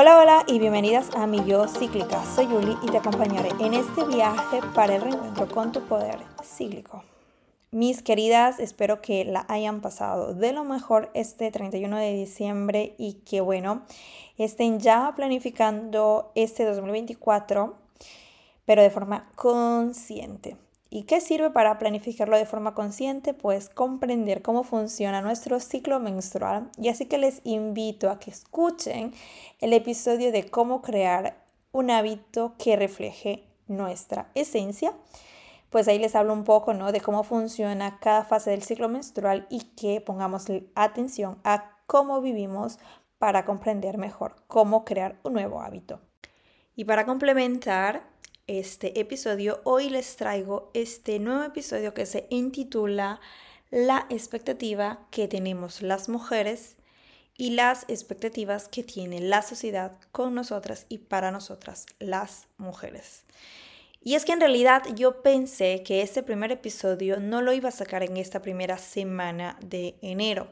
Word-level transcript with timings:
Hola, 0.00 0.16
hola 0.20 0.44
y 0.46 0.60
bienvenidas 0.60 1.10
a 1.16 1.26
mi 1.26 1.44
yo 1.44 1.66
cíclica. 1.66 2.24
Soy 2.24 2.46
Yuli 2.46 2.76
y 2.84 2.86
te 2.86 2.98
acompañaré 2.98 3.48
en 3.58 3.74
este 3.74 4.04
viaje 4.04 4.60
para 4.72 4.94
el 4.94 5.02
reencuentro 5.02 5.48
con 5.48 5.72
tu 5.72 5.80
poder 5.88 6.20
cíclico. 6.40 7.02
Mis 7.72 8.00
queridas, 8.02 8.60
espero 8.60 9.02
que 9.02 9.24
la 9.24 9.44
hayan 9.48 9.80
pasado 9.80 10.34
de 10.34 10.52
lo 10.52 10.62
mejor 10.62 11.10
este 11.14 11.50
31 11.50 11.96
de 11.96 12.12
diciembre 12.12 12.94
y 12.96 13.14
que 13.24 13.40
bueno, 13.40 13.82
estén 14.36 14.78
ya 14.78 15.14
planificando 15.16 16.30
este 16.36 16.64
2024, 16.64 17.74
pero 18.66 18.82
de 18.82 18.90
forma 18.90 19.28
consciente. 19.34 20.56
¿Y 20.90 21.02
qué 21.02 21.20
sirve 21.20 21.50
para 21.50 21.78
planificarlo 21.78 22.36
de 22.36 22.46
forma 22.46 22.74
consciente? 22.74 23.34
Pues 23.34 23.68
comprender 23.68 24.40
cómo 24.40 24.62
funciona 24.62 25.20
nuestro 25.20 25.60
ciclo 25.60 26.00
menstrual. 26.00 26.70
Y 26.78 26.88
así 26.88 27.06
que 27.06 27.18
les 27.18 27.42
invito 27.44 28.10
a 28.10 28.18
que 28.18 28.30
escuchen 28.30 29.12
el 29.60 29.74
episodio 29.74 30.32
de 30.32 30.48
cómo 30.48 30.80
crear 30.80 31.44
un 31.72 31.90
hábito 31.90 32.54
que 32.58 32.76
refleje 32.76 33.44
nuestra 33.66 34.30
esencia. 34.34 34.94
Pues 35.68 35.86
ahí 35.88 35.98
les 35.98 36.14
hablo 36.14 36.32
un 36.32 36.44
poco 36.44 36.72
¿no? 36.72 36.90
de 36.90 37.02
cómo 37.02 37.22
funciona 37.22 37.98
cada 38.00 38.24
fase 38.24 38.50
del 38.50 38.62
ciclo 38.62 38.88
menstrual 38.88 39.46
y 39.50 39.60
que 39.76 40.00
pongamos 40.00 40.46
atención 40.74 41.38
a 41.44 41.76
cómo 41.86 42.22
vivimos 42.22 42.78
para 43.18 43.44
comprender 43.44 43.98
mejor 43.98 44.36
cómo 44.46 44.86
crear 44.86 45.18
un 45.22 45.34
nuevo 45.34 45.60
hábito. 45.60 46.00
Y 46.74 46.84
para 46.84 47.04
complementar, 47.04 48.04
este 48.48 48.98
episodio, 48.98 49.60
hoy 49.64 49.90
les 49.90 50.16
traigo 50.16 50.70
este 50.72 51.18
nuevo 51.18 51.44
episodio 51.44 51.92
que 51.92 52.06
se 52.06 52.26
intitula 52.30 53.20
La 53.70 54.06
expectativa 54.08 55.06
que 55.10 55.28
tenemos 55.28 55.82
las 55.82 56.08
mujeres 56.08 56.76
y 57.36 57.50
las 57.50 57.84
expectativas 57.88 58.66
que 58.66 58.82
tiene 58.82 59.20
la 59.20 59.42
sociedad 59.42 59.92
con 60.12 60.34
nosotras 60.34 60.86
y 60.88 60.98
para 60.98 61.30
nosotras 61.30 61.84
las 61.98 62.48
mujeres. 62.56 63.24
Y 64.02 64.14
es 64.14 64.24
que 64.24 64.32
en 64.32 64.40
realidad 64.40 64.82
yo 64.94 65.22
pensé 65.22 65.82
que 65.82 66.00
este 66.00 66.22
primer 66.22 66.50
episodio 66.50 67.20
no 67.20 67.42
lo 67.42 67.52
iba 67.52 67.68
a 67.68 67.72
sacar 67.72 68.02
en 68.02 68.16
esta 68.16 68.40
primera 68.40 68.78
semana 68.78 69.58
de 69.60 69.96
enero. 70.00 70.48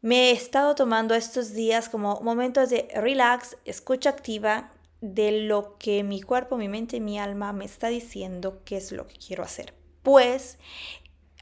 Me 0.00 0.30
he 0.30 0.32
estado 0.32 0.74
tomando 0.74 1.14
estos 1.14 1.52
días 1.52 1.90
como 1.90 2.20
momentos 2.22 2.70
de 2.70 2.88
relax, 2.94 3.58
escucha 3.66 4.08
activa 4.08 4.72
de 5.00 5.42
lo 5.42 5.76
que 5.78 6.02
mi 6.02 6.22
cuerpo, 6.22 6.56
mi 6.56 6.68
mente 6.68 6.96
y 6.96 7.00
mi 7.00 7.18
alma 7.18 7.52
me 7.52 7.64
está 7.64 7.88
diciendo 7.88 8.62
qué 8.64 8.76
es 8.76 8.92
lo 8.92 9.06
que 9.06 9.16
quiero 9.16 9.42
hacer. 9.42 9.74
Pues 10.02 10.58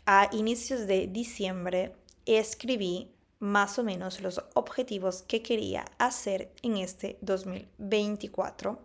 a 0.07 0.29
inicios 0.33 0.87
de 0.87 1.07
diciembre 1.07 1.95
escribí 2.27 3.11
más 3.39 3.79
o 3.79 3.85
menos 3.85 4.21
los 4.21 4.43
objetivos 4.55 5.23
que 5.23 5.43
quería 5.43 5.85
hacer 5.99 6.51
en 6.63 6.79
este 6.79 7.19
2024, 7.21 8.79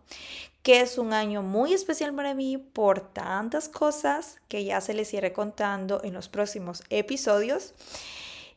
que 0.64 0.82
es 0.82 0.98
un 0.98 1.14
año 1.14 1.42
muy 1.42 1.74
especial 1.74 2.14
para 2.14 2.34
mí 2.34 2.58
por 2.58 3.14
tantas 3.14 3.70
cosas 3.70 4.38
que 4.50 4.66
ya 4.66 4.82
se 4.82 4.94
les 4.94 5.14
iré 5.14 5.32
contando 5.32 6.02
en 6.04 6.14
los 6.14 6.28
próximos 6.28 6.84
episodios. 6.90 7.74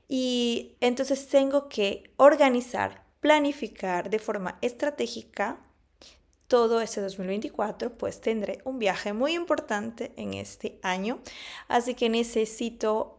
Y 0.09 0.73
entonces 0.81 1.29
tengo 1.29 1.69
que 1.69 2.11
organizar, 2.17 3.05
planificar 3.21 4.11
de 4.11 4.19
forma 4.19 4.59
estratégica 4.61 5.61
todo 6.53 6.83
ese 6.83 7.01
2024, 7.01 7.95
pues 7.95 8.21
tendré 8.21 8.59
un 8.65 8.79
viaje 8.79 9.15
muy 9.15 9.33
importante 9.33 10.13
en 10.19 10.35
este 10.35 10.79
año. 10.83 11.19
Así 11.67 11.95
que 11.95 12.11
necesito 12.11 13.17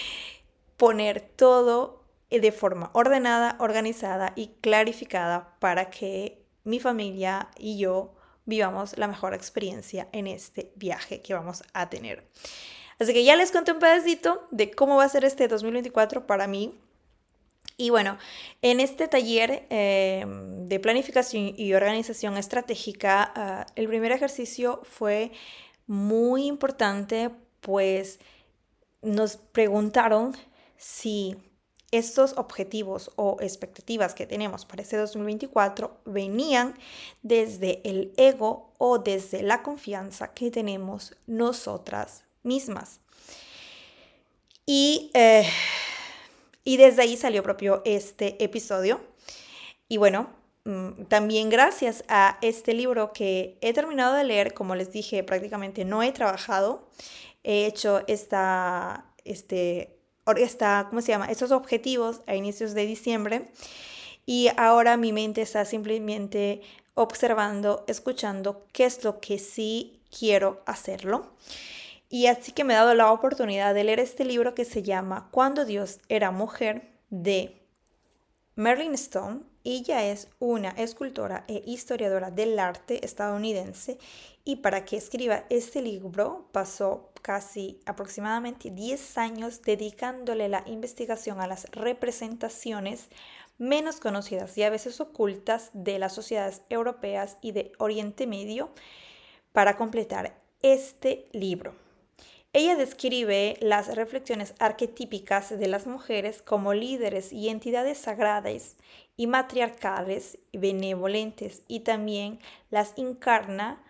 poner 0.78 1.20
todo 1.20 2.02
de 2.30 2.52
forma 2.52 2.88
ordenada, 2.94 3.58
organizada 3.60 4.32
y 4.36 4.52
clarificada 4.62 5.54
para 5.58 5.90
que 5.90 6.46
mi 6.64 6.80
familia 6.80 7.50
y 7.58 7.76
yo 7.76 8.14
vivamos 8.46 8.96
la 8.96 9.06
mejor 9.06 9.34
experiencia 9.34 10.08
en 10.12 10.26
este 10.26 10.72
viaje 10.76 11.20
que 11.20 11.34
vamos 11.34 11.62
a 11.74 11.90
tener. 11.90 12.26
Así 12.98 13.12
que 13.12 13.22
ya 13.22 13.36
les 13.36 13.52
conté 13.52 13.72
un 13.72 13.80
pedacito 13.80 14.48
de 14.50 14.70
cómo 14.70 14.96
va 14.96 15.04
a 15.04 15.10
ser 15.10 15.26
este 15.26 15.46
2024 15.46 16.26
para 16.26 16.46
mí 16.46 16.74
y 17.76 17.90
bueno, 17.90 18.16
en 18.62 18.80
este 18.80 19.06
taller 19.06 19.66
em, 19.68 20.66
de 20.66 20.80
planificación 20.80 21.52
y 21.56 21.74
organización 21.74 22.38
estratégica, 22.38 23.32
ah, 23.34 23.66
el 23.76 23.86
primer 23.88 24.12
ejercicio 24.12 24.80
fue 24.84 25.32
muy 25.86 26.46
importante, 26.46 27.30
pues 27.60 28.18
nos 29.02 29.36
preguntaron 29.36 30.34
si 30.78 31.36
estos 31.92 32.32
objetivos 32.36 33.10
o 33.16 33.36
expectativas 33.40 34.14
que 34.14 34.26
tenemos 34.26 34.64
para 34.64 34.82
este 34.82 34.96
2024 34.96 36.00
venían 36.04 36.74
desde 37.22 37.80
el 37.88 38.12
ego 38.16 38.72
o 38.78 38.98
desde 38.98 39.42
la 39.42 39.62
confianza 39.62 40.32
que 40.32 40.50
tenemos 40.50 41.14
nosotras 41.26 42.24
mismas. 42.42 43.00
Y 44.64 45.10
eh, 45.14 45.46
y 46.66 46.78
desde 46.78 47.02
ahí 47.02 47.16
salió 47.16 47.44
propio 47.44 47.80
este 47.84 48.42
episodio. 48.42 49.00
Y 49.88 49.98
bueno, 49.98 50.28
mm, 50.64 51.04
también 51.04 51.48
gracias 51.48 52.04
a 52.08 52.38
este 52.42 52.74
libro 52.74 53.12
que 53.12 53.56
he 53.60 53.72
terminado 53.72 54.14
de 54.16 54.24
leer, 54.24 54.52
como 54.52 54.74
les 54.74 54.90
dije, 54.90 55.22
prácticamente 55.22 55.84
no 55.84 56.02
he 56.02 56.10
trabajado. 56.10 56.88
He 57.44 57.66
hecho 57.66 58.02
esta, 58.08 59.06
este, 59.24 60.00
esta, 60.36 60.88
¿cómo 60.90 61.02
se 61.02 61.12
llama? 61.12 61.26
Estos 61.26 61.52
objetivos 61.52 62.22
a 62.26 62.34
inicios 62.34 62.74
de 62.74 62.84
diciembre. 62.84 63.52
Y 64.26 64.48
ahora 64.56 64.96
mi 64.96 65.12
mente 65.12 65.42
está 65.42 65.64
simplemente 65.64 66.62
observando, 66.94 67.84
escuchando 67.86 68.66
qué 68.72 68.86
es 68.86 69.04
lo 69.04 69.20
que 69.20 69.38
sí 69.38 70.00
quiero 70.10 70.64
hacerlo. 70.66 71.30
Y 72.08 72.26
así 72.26 72.52
que 72.52 72.64
me 72.64 72.74
he 72.74 72.76
dado 72.76 72.94
la 72.94 73.10
oportunidad 73.10 73.74
de 73.74 73.84
leer 73.84 74.00
este 74.00 74.24
libro 74.24 74.54
que 74.54 74.64
se 74.64 74.82
llama 74.82 75.28
Cuando 75.32 75.64
Dios 75.64 75.98
era 76.08 76.30
mujer 76.30 76.92
de 77.10 77.66
Marilyn 78.54 78.94
Stone. 78.94 79.40
Ella 79.64 80.04
es 80.06 80.28
una 80.38 80.70
escultora 80.70 81.44
e 81.48 81.62
historiadora 81.66 82.30
del 82.30 82.58
arte 82.60 83.04
estadounidense 83.04 83.98
y 84.44 84.56
para 84.56 84.84
que 84.84 84.96
escriba 84.96 85.44
este 85.50 85.82
libro 85.82 86.48
pasó 86.52 87.10
casi 87.20 87.80
aproximadamente 87.84 88.70
10 88.70 89.18
años 89.18 89.62
dedicándole 89.62 90.48
la 90.48 90.62
investigación 90.66 91.40
a 91.40 91.48
las 91.48 91.68
representaciones 91.72 93.08
menos 93.58 93.98
conocidas 93.98 94.56
y 94.56 94.62
a 94.62 94.70
veces 94.70 95.00
ocultas 95.00 95.70
de 95.72 95.98
las 95.98 96.14
sociedades 96.14 96.62
europeas 96.68 97.38
y 97.40 97.50
de 97.50 97.72
Oriente 97.78 98.28
Medio 98.28 98.70
para 99.52 99.76
completar 99.76 100.40
este 100.62 101.28
libro. 101.32 101.85
Ella 102.58 102.74
describe 102.74 103.58
las 103.60 103.94
reflexiones 103.96 104.54
arquetípicas 104.58 105.50
de 105.50 105.68
las 105.68 105.86
mujeres 105.86 106.40
como 106.40 106.72
líderes 106.72 107.30
y 107.30 107.50
entidades 107.50 107.98
sagradas 107.98 108.76
y 109.14 109.26
matriarcales 109.26 110.38
y 110.52 110.56
benevolentes 110.56 111.64
y 111.68 111.80
también 111.80 112.38
las 112.70 112.94
encarna 112.96 113.84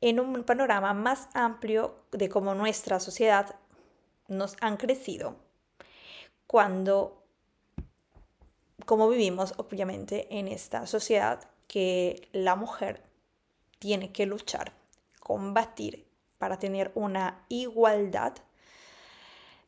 en 0.00 0.20
un 0.20 0.44
panorama 0.44 0.94
más 0.94 1.26
amplio 1.34 1.96
de 2.12 2.28
cómo 2.28 2.54
nuestra 2.54 3.00
sociedad 3.00 3.56
nos 4.28 4.56
han 4.60 4.76
crecido. 4.76 5.34
Cuando, 6.46 7.24
como 8.86 9.08
vivimos 9.08 9.54
obviamente 9.56 10.28
en 10.30 10.46
esta 10.46 10.86
sociedad 10.86 11.50
que 11.66 12.28
la 12.30 12.54
mujer 12.54 13.02
tiene 13.80 14.12
que 14.12 14.26
luchar, 14.26 14.72
combatir 15.18 16.11
para 16.42 16.58
tener 16.58 16.90
una 16.96 17.44
igualdad 17.48 18.32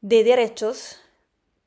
de 0.01 0.25
derechos 0.25 1.01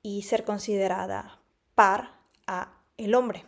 y 0.01 0.23
ser 0.23 0.43
considerada 0.43 1.39
par 1.75 2.11
a 2.45 2.73
el 2.97 3.15
hombre. 3.15 3.45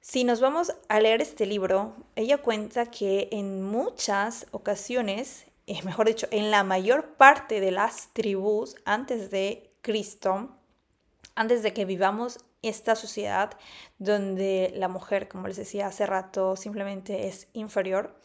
Si 0.00 0.24
nos 0.24 0.40
vamos 0.40 0.72
a 0.88 0.98
leer 0.98 1.22
este 1.22 1.46
libro, 1.46 1.94
ella 2.16 2.38
cuenta 2.38 2.86
que 2.86 3.28
en 3.30 3.62
muchas 3.62 4.48
ocasiones, 4.50 5.46
eh, 5.68 5.80
mejor 5.84 6.08
dicho, 6.08 6.26
en 6.32 6.50
la 6.50 6.64
mayor 6.64 7.14
parte 7.14 7.60
de 7.60 7.70
las 7.70 8.08
tribus 8.12 8.74
antes 8.84 9.30
de 9.30 9.70
Cristo, 9.80 10.48
antes 11.36 11.62
de 11.62 11.72
que 11.72 11.84
vivamos 11.84 12.40
esta 12.62 12.96
sociedad 12.96 13.52
donde 14.00 14.72
la 14.74 14.88
mujer, 14.88 15.28
como 15.28 15.46
les 15.46 15.56
decía 15.56 15.86
hace 15.86 16.04
rato, 16.04 16.56
simplemente 16.56 17.28
es 17.28 17.46
inferior, 17.52 18.18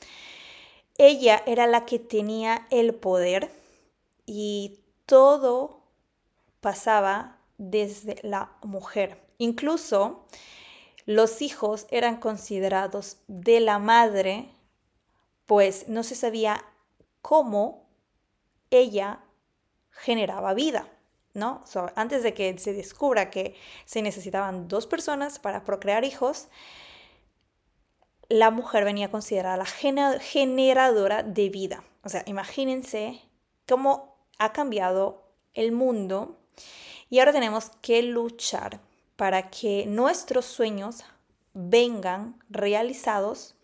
ella 0.97 1.43
era 1.45 1.67
la 1.67 1.85
que 1.85 1.99
tenía 1.99 2.67
el 2.71 2.95
poder 2.95 3.51
y 4.25 4.79
todo 5.05 5.83
pasaba 6.61 7.37
desde 7.57 8.19
la 8.23 8.51
mujer. 8.63 9.21
Incluso 9.37 10.25
los 11.05 11.41
hijos 11.41 11.85
eran 11.89 12.17
considerados 12.17 13.17
de 13.27 13.59
la 13.59 13.79
madre, 13.79 14.49
pues 15.45 15.87
no 15.87 16.03
se 16.03 16.15
sabía 16.15 16.65
cómo 17.21 17.87
ella 18.71 19.19
generaba 19.91 20.53
vida. 20.53 20.89
¿no? 21.35 21.65
antes 21.95 22.23
de 22.23 22.33
que 22.33 22.57
se 22.57 22.71
descubra 22.71 23.29
que 23.29 23.55
se 23.83 24.01
necesitaban 24.01 24.69
dos 24.69 24.87
personas 24.87 25.37
para 25.37 25.65
procrear 25.65 26.05
hijos, 26.05 26.47
la 28.29 28.51
mujer 28.51 28.83
venía 28.85 29.11
considerada 29.11 29.57
la 29.57 29.65
generadora 30.19 31.23
de 31.23 31.49
vida. 31.49 31.83
O 32.03 32.09
sea, 32.09 32.23
imagínense 32.25 33.21
cómo 33.67 34.17
ha 34.37 34.53
cambiado 34.53 35.23
el 35.53 35.71
mundo 35.71 36.37
y 37.09 37.19
ahora 37.19 37.31
tenemos 37.33 37.71
que 37.81 38.01
luchar 38.03 38.79
para 39.15 39.49
que 39.49 39.85
nuestros 39.87 40.45
sueños 40.45 41.03
vengan 41.53 42.37
realizados 42.49 43.55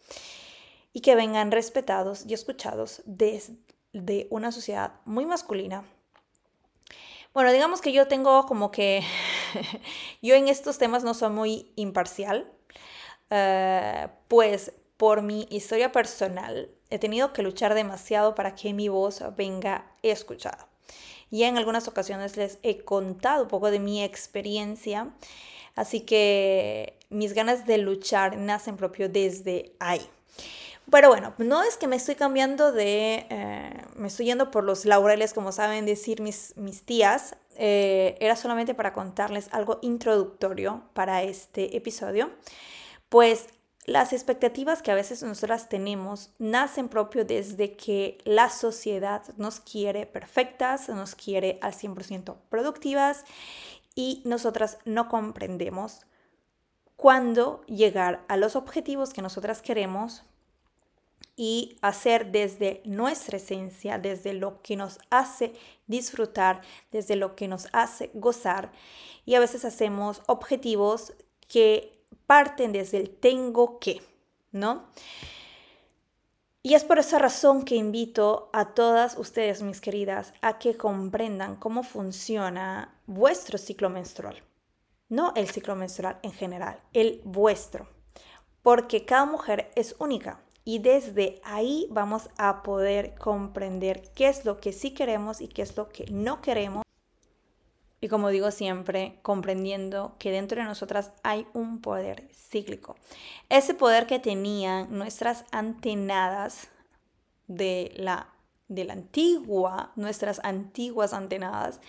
y 0.93 1.01
que 1.01 1.15
vengan 1.15 1.51
respetados 1.51 2.25
y 2.25 2.33
escuchados 2.33 3.01
desde 3.05 4.27
una 4.29 4.51
sociedad 4.51 4.93
muy 5.05 5.25
masculina. 5.25 5.85
Bueno, 7.33 7.51
digamos 7.51 7.81
que 7.81 7.93
yo 7.93 8.07
tengo 8.07 8.45
como 8.45 8.71
que 8.71 9.03
yo 10.21 10.35
en 10.35 10.47
estos 10.47 10.77
temas 10.77 11.03
no 11.03 11.13
soy 11.13 11.29
muy 11.29 11.71
imparcial, 11.75 12.51
eh, 13.31 14.07
pues 14.27 14.73
por 14.97 15.23
mi 15.23 15.47
historia 15.49 15.91
personal 15.91 16.69
he 16.91 16.99
tenido 16.99 17.33
que 17.33 17.41
luchar 17.41 17.73
demasiado 17.73 18.35
para 18.35 18.53
que 18.53 18.73
mi 18.73 18.87
voz 18.87 19.23
venga 19.35 19.85
escuchada. 20.03 20.67
Y 21.31 21.43
en 21.43 21.57
algunas 21.57 21.87
ocasiones 21.87 22.37
les 22.37 22.59
he 22.61 22.83
contado 22.83 23.43
un 23.43 23.49
poco 23.49 23.71
de 23.71 23.79
mi 23.79 24.03
experiencia, 24.03 25.09
así 25.75 26.01
que 26.01 26.99
mis 27.09 27.33
ganas 27.33 27.65
de 27.65 27.77
luchar 27.77 28.37
nacen 28.37 28.75
propio 28.75 29.09
desde 29.09 29.71
ahí. 29.79 30.05
Pero 30.91 31.07
bueno, 31.07 31.33
no 31.37 31.63
es 31.63 31.77
que 31.77 31.87
me 31.87 31.95
estoy 31.95 32.15
cambiando 32.15 32.73
de, 32.73 33.25
eh, 33.29 33.81
me 33.95 34.09
estoy 34.09 34.25
yendo 34.25 34.51
por 34.51 34.65
los 34.65 34.83
laureles, 34.83 35.33
como 35.33 35.53
saben 35.53 35.85
decir 35.85 36.21
mis, 36.21 36.57
mis 36.57 36.83
tías. 36.83 37.37
Eh, 37.55 38.17
era 38.19 38.35
solamente 38.35 38.73
para 38.73 38.91
contarles 38.91 39.47
algo 39.51 39.79
introductorio 39.81 40.83
para 40.93 41.23
este 41.23 41.77
episodio. 41.77 42.29
Pues 43.11 43.49
las 43.85 44.13
expectativas 44.13 44.81
que 44.81 44.89
a 44.89 44.95
veces 44.95 45.21
nosotras 45.21 45.67
tenemos 45.67 46.29
nacen 46.39 46.87
propio 46.87 47.25
desde 47.25 47.75
que 47.75 48.19
la 48.23 48.49
sociedad 48.49 49.21
nos 49.35 49.59
quiere 49.59 50.05
perfectas, 50.05 50.87
nos 50.87 51.15
quiere 51.15 51.59
al 51.61 51.73
100% 51.73 52.37
productivas 52.47 53.25
y 53.95 54.21
nosotras 54.23 54.77
no 54.85 55.09
comprendemos 55.09 56.05
cuándo 56.95 57.65
llegar 57.65 58.23
a 58.29 58.37
los 58.37 58.55
objetivos 58.55 59.11
que 59.11 59.21
nosotras 59.21 59.61
queremos 59.61 60.23
y 61.35 61.77
hacer 61.81 62.31
desde 62.31 62.81
nuestra 62.85 63.35
esencia, 63.35 63.97
desde 63.97 64.31
lo 64.31 64.61
que 64.61 64.77
nos 64.77 64.99
hace 65.09 65.51
disfrutar, 65.85 66.61
desde 66.93 67.17
lo 67.17 67.35
que 67.35 67.49
nos 67.49 67.67
hace 67.73 68.09
gozar. 68.13 68.71
Y 69.25 69.35
a 69.35 69.41
veces 69.41 69.65
hacemos 69.65 70.21
objetivos 70.27 71.11
que 71.49 72.00
parten 72.31 72.71
desde 72.71 72.97
el 72.97 73.09
tengo 73.09 73.77
que, 73.77 74.01
¿no? 74.53 74.85
Y 76.63 76.75
es 76.75 76.85
por 76.85 76.97
esa 76.97 77.19
razón 77.19 77.65
que 77.65 77.75
invito 77.75 78.49
a 78.53 78.73
todas 78.73 79.17
ustedes, 79.17 79.61
mis 79.61 79.81
queridas, 79.81 80.33
a 80.39 80.57
que 80.57 80.77
comprendan 80.77 81.57
cómo 81.57 81.83
funciona 81.83 82.95
vuestro 83.05 83.57
ciclo 83.57 83.89
menstrual. 83.89 84.41
No 85.09 85.33
el 85.35 85.49
ciclo 85.49 85.75
menstrual 85.75 86.19
en 86.23 86.31
general, 86.31 86.79
el 86.93 87.19
vuestro. 87.25 87.89
Porque 88.61 89.03
cada 89.03 89.25
mujer 89.25 89.69
es 89.75 89.97
única 89.99 90.39
y 90.63 90.79
desde 90.79 91.41
ahí 91.43 91.85
vamos 91.89 92.29
a 92.37 92.63
poder 92.63 93.13
comprender 93.15 94.03
qué 94.15 94.29
es 94.29 94.45
lo 94.45 94.61
que 94.61 94.71
sí 94.71 94.93
queremos 94.93 95.41
y 95.41 95.49
qué 95.49 95.63
es 95.63 95.75
lo 95.75 95.89
que 95.89 96.05
no 96.09 96.41
queremos 96.41 96.85
y 98.03 98.07
como 98.07 98.29
digo 98.29 98.49
siempre, 98.49 99.19
comprendiendo 99.21 100.15
que 100.17 100.31
dentro 100.31 100.59
de 100.59 100.67
nosotras 100.67 101.11
hay 101.21 101.45
un 101.53 101.81
poder 101.81 102.27
cíclico. 102.33 102.95
Ese 103.47 103.75
poder 103.75 104.07
que 104.07 104.17
tenían 104.17 104.97
nuestras 104.97 105.45
antenadas 105.51 106.69
de 107.47 107.93
la, 107.95 108.33
antigua, 108.89 109.91
nuestras 109.95 110.39
antiguas 110.43 111.13
antenadas, 111.13 111.79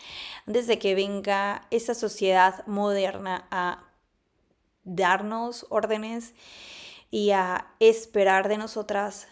antes 0.47 0.67
de 0.67 0.79
que 0.79 0.95
venga 0.95 1.67
esa 1.71 1.95
sociedad 1.95 2.67
moderna 2.67 3.47
a 3.51 3.85
darnos 4.85 5.65
órdenes 5.71 6.35
y 7.11 7.31
a 7.31 7.69
esperar 7.81 8.49
de 8.49 8.59
nosotras 8.59 9.29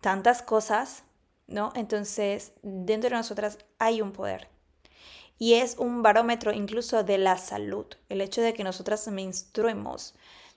tantas 0.00 0.42
cosas, 0.42 1.04
¿no? 1.46 1.72
Entonces, 1.74 2.52
dentro 2.62 3.10
de 3.10 3.16
nosotras 3.16 3.58
hay 3.78 4.00
un 4.00 4.12
poder 4.12 4.51
y 5.38 5.54
es 5.54 5.76
un 5.78 6.02
barómetro 6.02 6.52
incluso 6.52 7.02
de 7.04 7.18
la 7.18 7.36
salud. 7.36 7.86
El 8.08 8.20
hecho 8.20 8.40
de 8.40 8.54
que 8.54 8.64
nosotras 8.64 9.06
menstruemos 9.08 10.14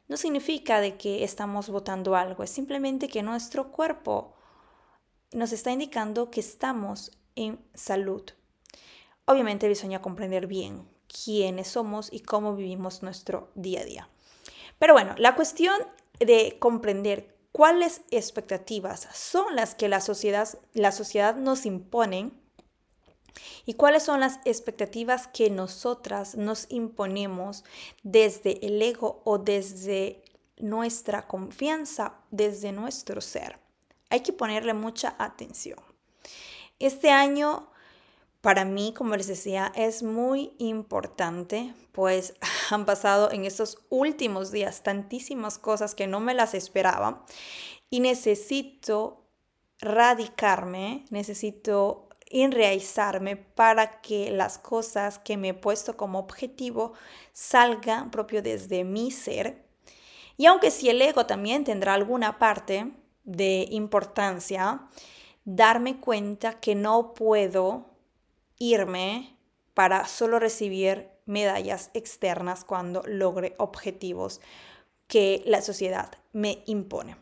no 0.08 0.18
significa 0.18 0.82
de 0.82 0.98
que 0.98 1.24
estamos 1.24 1.70
votando 1.70 2.16
algo, 2.16 2.44
es 2.44 2.52
simplemente 2.52 3.08
que 3.08 3.24
nuestro 3.24 3.72
cuerpo 3.72 4.36
nos 5.32 5.52
está 5.52 5.72
indicando 5.72 6.30
que 6.30 6.40
estamos 6.40 7.12
en 7.36 7.60
salud. 7.74 8.24
Obviamente 9.26 9.68
a 9.96 10.02
comprender 10.02 10.48
bien 10.48 10.88
quiénes 11.08 11.70
somos 11.70 12.12
y 12.12 12.20
cómo 12.22 12.56
vivimos 12.56 13.02
nuestro 13.02 13.50
día 13.56 13.82
a 13.82 13.86
día. 13.86 14.10
Pero 14.80 14.94
bueno, 14.94 15.16
la 15.18 15.36
cuestión 15.36 15.76
de 16.20 16.58
comprender 16.60 17.36
cuáles 17.52 18.02
expectativas 18.12 19.08
son 19.14 19.56
las 19.56 19.76
que 19.76 19.90
la 19.90 20.02
sociedad, 20.02 20.48
la 20.74 20.92
sociedad 20.92 21.36
nos 21.36 21.66
imponen 21.66 22.34
¿Y 23.66 23.74
cuáles 23.74 24.04
son 24.04 24.20
las 24.20 24.40
expectativas 24.46 25.28
que 25.28 25.50
nosotras 25.50 26.36
nos 26.36 26.68
imponemos 26.70 27.64
desde 28.04 28.66
el 28.66 28.82
ego 28.82 29.22
o 29.26 29.38
desde 29.38 30.24
nuestra 30.58 31.28
confianza, 31.28 32.16
desde 32.32 32.72
nuestro 32.72 33.22
ser? 33.22 33.60
Hay 34.10 34.22
que 34.22 34.34
ponerle 34.34 34.74
mucha 34.74 35.16
atención. 35.18 35.80
Este 36.80 37.12
año 37.12 37.70
para 38.46 38.64
mí, 38.64 38.94
como 38.96 39.16
les 39.16 39.26
decía, 39.26 39.72
es 39.76 40.04
muy 40.04 40.54
importante, 40.60 41.74
pues 41.92 42.36
han 42.70 42.86
pasado 42.86 43.32
en 43.32 43.44
estos 43.44 43.80
últimos 43.90 44.52
días 44.52 44.84
tantísimas 44.84 45.58
cosas 45.58 45.96
que 45.96 46.06
no 46.06 46.20
me 46.20 46.36
las 46.36 46.54
esperaba 46.54 47.26
y 47.90 48.02
necesito 48.02 49.24
radicarme, 49.80 51.06
necesito 51.10 52.08
enraizarme 52.44 53.38
para 53.38 54.02
que 54.02 54.30
las 54.30 54.58
cosas 54.58 55.20
que 55.20 55.38
me 55.38 55.50
he 55.50 55.54
puesto 55.54 55.96
como 55.96 56.20
objetivo 56.20 56.94
salgan 57.32 58.12
propio 58.12 58.42
desde 58.42 58.84
mi 58.84 59.12
ser. 59.12 59.64
Y 60.38 60.46
aunque 60.48 60.70
si 60.70 60.90
el 60.90 61.02
ego 61.02 61.26
también 61.26 61.64
tendrá 61.64 61.94
alguna 61.94 62.38
parte 62.38 62.92
de 63.24 63.68
importancia, 63.72 64.82
darme 65.46 66.00
cuenta 66.00 66.60
que 66.60 66.76
no 66.76 67.14
puedo 67.14 67.86
irme 68.60 69.38
para 69.74 70.08
solo 70.08 70.40
recibir 70.40 71.10
medallas 71.26 71.90
externas 71.94 72.66
cuando 72.66 73.02
logre 73.06 73.56
objetivos 73.58 74.42
que 75.08 75.42
la 75.46 75.62
sociedad 75.62 76.12
me 76.34 76.64
impone. 76.66 77.16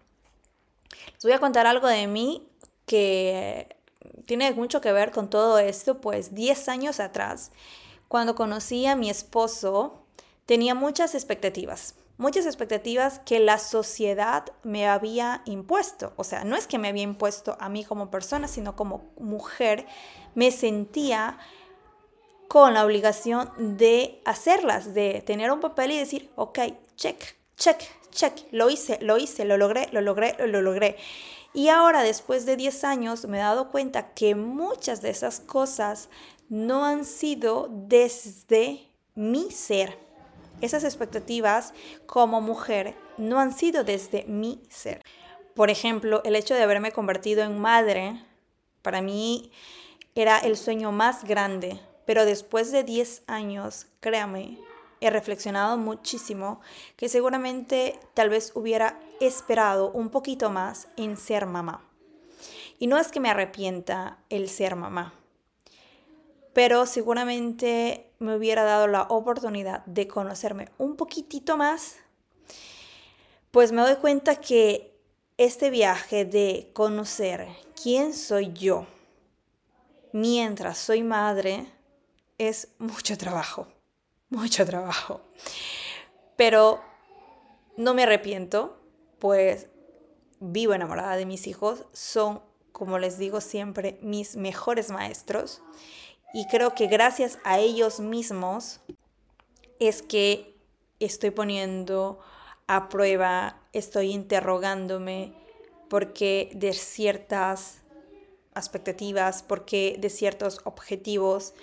Les 1.14 1.24
voy 1.24 1.34
a 1.34 1.40
contar 1.40 1.68
algo 1.68 1.88
de 1.88 2.08
mí 2.08 2.50
que 2.86 3.73
tiene 4.26 4.52
mucho 4.54 4.82
que 4.82 4.92
ver 4.92 5.12
con 5.12 5.30
todo 5.30 5.60
esto, 5.60 6.00
pues 6.02 6.34
10 6.34 6.70
años 6.70 7.00
atrás, 7.00 7.52
cuando 8.08 8.36
conocí 8.36 8.86
a 8.86 8.96
mi 8.96 9.10
esposo, 9.10 10.04
tenía 10.46 10.76
muchas 10.76 11.16
expectativas, 11.16 11.96
muchas 12.18 12.46
expectativas 12.46 13.20
que 13.20 13.40
la 13.40 13.58
sociedad 13.58 14.46
me 14.64 14.88
había 14.88 15.42
impuesto. 15.46 16.14
O 16.16 16.24
sea, 16.24 16.44
no 16.44 16.56
es 16.56 16.68
que 16.68 16.78
me 16.78 16.90
había 16.90 17.04
impuesto 17.04 17.58
a 17.60 17.70
mí 17.70 17.84
como 17.84 18.12
persona, 18.12 18.48
sino 18.48 18.76
como 18.76 19.12
mujer, 19.18 19.86
me 20.36 20.52
sentía 20.52 21.38
con 22.48 22.76
la 22.76 22.86
obligación 22.86 23.50
de 23.58 24.22
hacerlas, 24.26 24.94
de 24.94 25.24
tener 25.26 25.52
un 25.52 25.60
papel 25.60 25.92
y 25.92 25.98
decir, 25.98 26.30
ok, 26.36 26.60
check, 26.96 27.36
check, 27.58 27.82
check, 28.12 28.34
lo 28.52 28.70
hice, 28.70 29.00
lo 29.02 29.18
hice, 29.18 29.44
lo 29.44 29.58
logré, 29.58 29.88
lo 29.92 30.02
logré, 30.02 30.36
lo 30.38 30.62
logré. 30.62 30.98
Y 31.54 31.70
ahora, 31.70 32.02
después 32.02 32.46
de 32.46 32.58
10 32.58 32.84
años, 32.84 33.26
me 33.26 33.38
he 33.38 33.42
dado 33.42 33.70
cuenta 33.70 34.14
que 34.14 34.34
muchas 34.34 35.02
de 35.02 35.12
esas 35.12 35.40
cosas 35.40 36.10
no 36.50 36.86
han 36.86 37.06
sido 37.06 37.70
desde 37.72 38.88
mi 39.14 39.52
ser. 39.52 39.98
Esas 40.62 40.84
expectativas 40.84 41.74
como 42.08 42.42
mujer 42.42 42.96
no 43.18 43.40
han 43.40 43.54
sido 43.54 43.84
desde 43.84 44.24
mi 44.26 44.64
ser. 44.70 45.02
Por 45.56 45.70
ejemplo, 45.70 46.22
el 46.26 46.36
hecho 46.36 46.56
de 46.56 46.64
haberme 46.64 46.92
convertido 46.92 47.44
en 47.44 47.60
madre, 47.60 48.20
para 48.82 49.02
mí 49.02 49.52
era 50.16 50.40
el 50.40 50.58
sueño 50.58 50.92
más 50.92 51.24
grande, 51.24 51.80
pero 52.06 52.26
después 52.26 52.72
de 52.72 52.84
10 52.84 53.24
años, 53.28 53.88
créame, 54.00 54.58
he 55.06 55.10
reflexionado 55.10 55.78
muchísimo 55.78 56.62
que 56.96 57.10
seguramente 57.10 58.00
tal 58.14 58.30
vez 58.30 58.52
hubiera 58.56 59.00
esperado 59.20 59.92
un 59.92 60.10
poquito 60.10 60.50
más 60.50 60.88
en 60.98 61.18
ser 61.18 61.46
mamá. 61.46 61.84
Y 62.80 62.88
no 62.88 62.98
es 62.98 63.10
que 63.10 63.20
me 63.20 63.30
arrepienta 63.30 64.18
el 64.30 64.50
ser 64.50 64.76
mamá, 64.76 65.14
pero 66.54 66.86
seguramente 66.86 68.10
me 68.20 68.36
hubiera 68.36 68.64
dado 68.64 68.88
la 68.88 69.04
oportunidad 69.04 69.86
de 69.86 70.08
conocerme 70.08 70.70
un 70.78 70.96
poquitito 70.96 71.58
más, 71.58 71.98
pues 73.52 73.72
me 73.72 73.82
doy 73.82 73.96
cuenta 73.98 74.38
que 74.38 74.98
este 75.38 75.70
viaje 75.70 76.26
de 76.26 76.72
conocer 76.74 77.48
quién 77.82 78.14
soy 78.14 78.54
yo 78.54 78.88
mientras 80.14 80.78
soy 80.78 81.04
madre 81.04 81.66
es 82.38 82.70
mucho 82.78 83.18
trabajo, 83.18 83.68
mucho 84.34 84.66
trabajo. 84.66 85.22
Pero 86.36 86.82
no 87.78 87.94
me 87.94 88.04
arrepiento, 88.04 88.80
pues 89.20 89.68
vivo 90.40 90.74
enamorada 90.74 91.16
de 91.16 91.26
mis 91.26 91.48
hijos, 91.48 91.86
son, 91.94 92.42
como 92.72 93.00
les 93.00 93.18
digo 93.18 93.40
siempre, 93.40 93.98
mis 94.02 94.36
mejores 94.36 94.90
maestros. 94.90 95.62
Y 96.34 96.48
creo 96.48 96.74
que 96.74 96.88
gracias 96.88 97.40
a 97.44 97.60
ellos 97.60 98.00
mismos 98.00 98.82
es 99.80 100.02
que 100.02 100.58
estoy 101.00 101.32
poniendo 101.32 102.20
a 102.68 102.90
prueba, 102.90 103.62
estoy 103.72 104.12
interrogándome 104.12 105.34
porque 105.90 106.52
de 106.56 106.74
ciertas 106.74 107.82
expectativas, 108.56 109.44
porque 109.44 109.96
de 110.00 110.10
ciertos 110.10 110.60
objetivos 110.64 111.54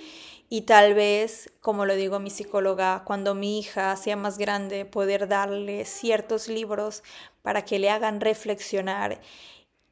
y 0.52 0.62
tal 0.62 0.95
vez, 0.95 1.52
como 1.61 1.87
lo 1.87 1.95
digo 1.95 2.16
a 2.16 2.21
mi 2.21 2.28
psicóloga, 2.28 3.04
cuando 3.07 3.37
mi 3.37 3.61
hija 3.61 3.97
sea 3.97 4.16
más 4.16 4.37
grande, 4.37 4.85
poder 4.85 5.28
darle 5.28 5.85
ciertos 5.85 6.49
libros 6.49 7.04
para 7.42 7.64
que 7.64 7.78
le 7.78 7.88
hagan 7.88 8.21
reflexionar 8.21 9.21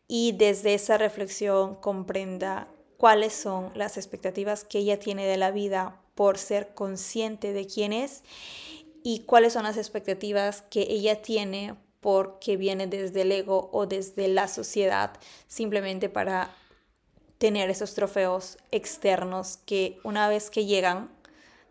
y 0.08 0.32
desde 0.32 0.74
esa 0.74 0.98
reflexión 0.98 1.76
comprenda 1.76 2.66
cuáles 2.96 3.34
son 3.34 3.70
las 3.76 3.96
expectativas 3.96 4.64
que 4.64 4.80
ella 4.80 4.98
tiene 4.98 5.26
de 5.26 5.36
la 5.36 5.52
vida 5.52 6.00
por 6.16 6.38
ser 6.38 6.74
consciente 6.74 7.52
de 7.52 7.68
quién 7.68 7.92
es 7.92 8.24
y 9.04 9.20
cuáles 9.20 9.52
son 9.52 9.62
las 9.62 9.76
expectativas 9.76 10.62
que 10.62 10.82
ella 10.90 11.22
tiene 11.22 11.76
porque 12.00 12.56
viene 12.56 12.88
desde 12.88 13.22
el 13.22 13.30
ego 13.30 13.70
o 13.72 13.86
desde 13.86 14.26
la 14.26 14.48
sociedad 14.48 15.12
simplemente 15.46 16.08
para 16.08 16.50
tener 17.38 17.70
esos 17.70 17.94
trofeos 17.94 18.58
externos 18.72 19.58
que 19.64 20.00
una 20.02 20.28
vez 20.28 20.50
que 20.50 20.66
llegan 20.66 21.10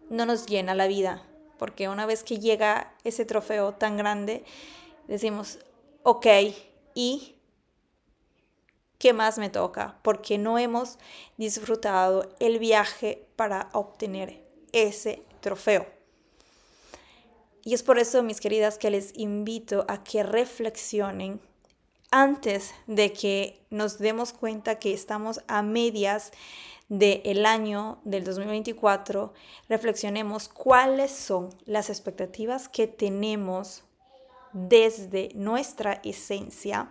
no 0.09 0.25
nos 0.25 0.45
llena 0.45 0.73
la 0.73 0.87
vida, 0.87 1.23
porque 1.59 1.89
una 1.89 2.05
vez 2.05 2.23
que 2.23 2.39
llega 2.39 2.93
ese 3.03 3.25
trofeo 3.25 3.73
tan 3.73 3.97
grande, 3.97 4.45
decimos, 5.07 5.59
ok, 6.03 6.25
¿y 6.95 7.35
qué 8.97 9.13
más 9.13 9.37
me 9.37 9.49
toca? 9.49 9.99
Porque 10.01 10.37
no 10.37 10.57
hemos 10.57 10.97
disfrutado 11.37 12.33
el 12.39 12.59
viaje 12.59 13.27
para 13.35 13.69
obtener 13.73 14.41
ese 14.71 15.23
trofeo. 15.41 15.85
Y 17.63 17.73
es 17.73 17.83
por 17.83 17.99
eso, 17.99 18.23
mis 18.23 18.39
queridas, 18.39 18.77
que 18.77 18.89
les 18.89 19.11
invito 19.17 19.85
a 19.89 20.01
que 20.01 20.23
reflexionen 20.23 21.41
antes 22.11 22.73
de 22.87 23.13
que 23.13 23.61
nos 23.69 23.97
demos 23.97 24.33
cuenta 24.33 24.79
que 24.79 24.93
estamos 24.93 25.41
a 25.47 25.61
medias 25.61 26.31
del 26.89 27.45
año 27.45 27.99
del 28.05 28.23
2024, 28.23 29.33
reflexionemos 29.67 30.47
cuáles 30.47 31.11
son 31.11 31.49
las 31.65 31.89
expectativas 31.89 32.69
que 32.69 32.87
tenemos 32.87 33.83
desde 34.53 35.29
nuestra 35.35 35.99
esencia 36.03 36.89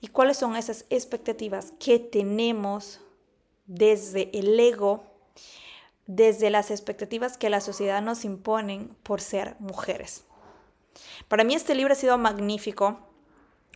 y 0.00 0.08
cuáles 0.08 0.38
son 0.38 0.56
esas 0.56 0.86
expectativas 0.88 1.72
que 1.78 1.98
tenemos 1.98 3.00
desde 3.66 4.30
el 4.38 4.58
ego, 4.58 5.04
desde 6.06 6.48
las 6.48 6.70
expectativas 6.70 7.36
que 7.36 7.50
la 7.50 7.60
sociedad 7.60 8.00
nos 8.00 8.24
imponen 8.24 8.96
por 9.02 9.20
ser 9.20 9.56
mujeres. 9.58 10.24
Para 11.28 11.44
mí 11.44 11.54
este 11.54 11.74
libro 11.74 11.92
ha 11.92 11.96
sido 11.96 12.16
magnífico 12.16 12.98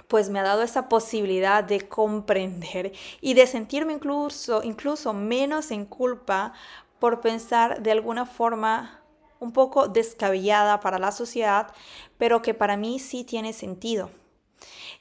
pues 0.09 0.29
me 0.29 0.41
ha 0.41 0.43
dado 0.43 0.63
esa 0.63 0.89
posibilidad 0.89 1.65
de 1.65 1.89
comprender 1.89 2.93
y 3.21 3.35
de 3.35 3.47
sentirme 3.47 3.95
incluso, 3.95 4.63
incluso 4.63 5.13
menos 5.13 5.71
en 5.71 5.87
culpa 5.87 6.53
por 6.99 7.21
pensar 7.21 7.83
de 7.83 7.93
alguna 7.93 8.27
forma 8.27 9.01
un 9.41 9.53
poco 9.53 9.89
descabellada 9.89 10.81
para 10.81 10.99
la 10.99 11.13
sociedad, 11.13 11.73
pero 12.19 12.43
que 12.43 12.55
para 12.55 12.77
mí 12.77 12.99
sí 12.99 13.25
tiene 13.25 13.53
sentido. 13.53 14.11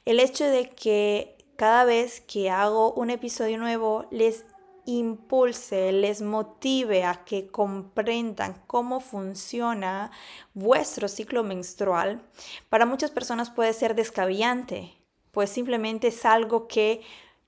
El 0.04 0.18
hecho 0.18 0.44
de 0.44 0.70
que 0.70 1.36
cada 1.56 1.84
vez 1.84 2.20
que 2.20 2.50
hago 2.50 2.92
un 2.94 3.10
episodio 3.10 3.58
nuevo 3.58 4.06
les 4.10 4.44
impulse, 4.86 5.92
les 5.92 6.22
motive 6.22 7.04
a 7.04 7.24
que 7.24 7.48
comprendan 7.48 8.62
cómo 8.66 9.00
funciona 9.00 10.10
vuestro 10.54 11.08
ciclo 11.08 11.42
menstrual, 11.42 12.22
para 12.68 12.86
muchas 12.86 13.10
personas 13.10 13.50
puede 13.50 13.72
ser 13.72 13.94
descabellante 13.94 15.02
pues 15.32 15.50
simplemente 15.50 16.08
es 16.08 16.24
algo 16.24 16.68
que 16.68 17.00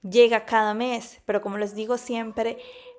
llega 0.03 0.47
cada 0.47 0.75
mes, 0.75 1.21
pero 1.25 1.41
como 1.41 1.59
les 1.59 1.75
digo 1.75 1.97
siempre, 1.97 2.59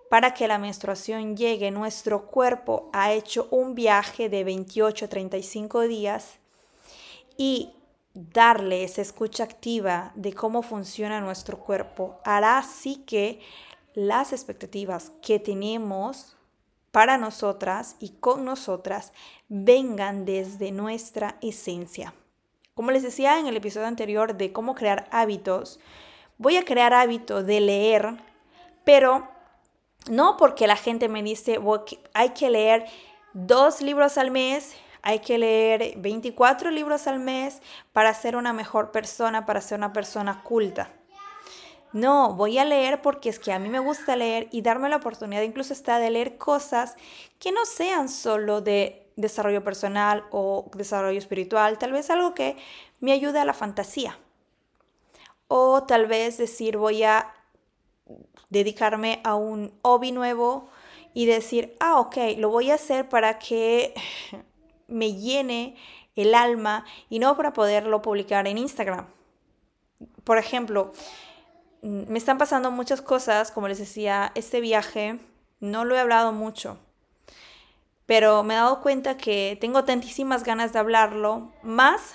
para 0.09 0.33
que 0.33 0.47
la 0.47 0.59
menstruación 0.59 1.35
llegue, 1.35 1.71
nuestro 1.71 2.27
cuerpo 2.27 2.89
ha 2.93 3.11
hecho 3.11 3.47
un 3.51 3.75
viaje 3.75 4.29
de 4.29 4.43
28 4.43 5.05
a 5.05 5.07
35 5.07 5.81
días 5.81 6.37
y 7.35 7.73
darle 8.13 8.83
esa 8.83 9.01
escucha 9.01 9.43
activa 9.43 10.13
de 10.15 10.33
cómo 10.33 10.61
funciona 10.61 11.19
nuestro 11.19 11.59
cuerpo 11.59 12.17
hará 12.23 12.59
así 12.59 13.03
que 13.05 13.41
las 13.95 14.33
expectativas 14.33 15.11
que 15.21 15.39
tenemos 15.39 16.35
para 16.91 17.17
nosotras 17.17 17.95
y 17.99 18.09
con 18.11 18.45
nosotras 18.45 19.11
vengan 19.49 20.25
desde 20.25 20.71
nuestra 20.71 21.37
esencia. 21.41 22.13
Como 22.73 22.91
les 22.91 23.03
decía 23.03 23.39
en 23.39 23.47
el 23.47 23.57
episodio 23.57 23.87
anterior 23.87 24.35
de 24.35 24.51
cómo 24.51 24.75
crear 24.75 25.07
hábitos, 25.11 25.79
voy 26.37 26.57
a 26.57 26.65
crear 26.65 26.93
hábito 26.93 27.41
de 27.43 27.61
leer, 27.61 28.17
pero 28.83 29.27
no 30.09 30.37
porque 30.37 30.67
la 30.67 30.75
gente 30.75 31.09
me 31.09 31.23
dice 31.23 31.59
hay 32.13 32.29
que 32.29 32.49
leer 32.49 32.85
dos 33.33 33.81
libros 33.81 34.17
al 34.17 34.31
mes, 34.31 34.75
hay 35.01 35.19
que 35.19 35.37
leer 35.37 35.95
24 35.97 36.71
libros 36.71 37.07
al 37.07 37.19
mes 37.19 37.61
para 37.93 38.13
ser 38.13 38.35
una 38.35 38.53
mejor 38.53 38.91
persona, 38.91 39.45
para 39.45 39.61
ser 39.61 39.77
una 39.77 39.93
persona 39.93 40.43
culta. 40.43 40.91
No, 41.95 42.33
voy 42.33 42.57
a 42.57 42.65
leer 42.65 43.01
porque 43.01 43.29
es 43.29 43.39
que 43.39 43.53
a 43.53 43.57
mí 43.57 43.69
me 43.69 43.79
gusta 43.79 44.17
leer 44.17 44.49
y 44.51 44.61
darme 44.61 44.89
la 44.89 44.97
oportunidad 44.97 45.43
incluso 45.43 45.71
está 45.71 45.97
de 45.97 46.09
leer 46.09 46.37
cosas 46.37 46.97
que 47.39 47.53
no 47.53 47.63
sean 47.63 48.09
solo 48.09 48.59
de 48.59 49.07
desarrollo 49.15 49.63
personal 49.63 50.25
o 50.29 50.69
desarrollo 50.75 51.17
espiritual, 51.17 51.77
tal 51.77 51.93
vez 51.93 52.09
algo 52.09 52.33
que 52.33 52.57
me 52.99 53.13
ayude 53.13 53.39
a 53.39 53.45
la 53.45 53.53
fantasía. 53.53 54.19
O 55.47 55.83
tal 55.83 56.05
vez 56.07 56.37
decir 56.37 56.75
voy 56.75 57.03
a 57.03 57.33
dedicarme 58.49 59.21
a 59.23 59.35
un 59.35 59.71
hobby 59.81 60.11
nuevo 60.11 60.67
y 61.13 61.27
decir, 61.27 61.77
ah, 61.79 62.01
ok, 62.01 62.17
lo 62.37 62.49
voy 62.49 62.71
a 62.71 62.75
hacer 62.75 63.07
para 63.07 63.39
que 63.39 63.93
me 64.89 65.13
llene 65.13 65.77
el 66.17 66.35
alma 66.35 66.83
y 67.09 67.19
no 67.19 67.37
para 67.37 67.53
poderlo 67.53 68.01
publicar 68.01 68.47
en 68.47 68.57
Instagram. 68.57 69.07
Por 70.25 70.37
ejemplo, 70.37 70.91
me 71.85 72.17
están 72.17 72.37
pasando 72.37 72.71
muchas 72.71 73.01
cosas, 73.01 73.51
como 73.51 73.67
les 73.67 73.77
decía, 73.77 74.31
este 74.33 74.59
viaje 74.59 75.19
no 75.59 75.85
lo 75.85 75.95
he 75.95 75.99
hablado 75.99 76.31
mucho, 76.31 76.79
pero 78.05 78.43
me 78.43 78.55
he 78.55 78.57
dado 78.57 78.81
cuenta 78.81 79.17
que 79.17 79.57
tengo 79.61 79.83
tantísimas 79.83 80.43
ganas 80.43 80.73
de 80.73 80.79
hablarlo, 80.79 81.51
más 81.61 82.13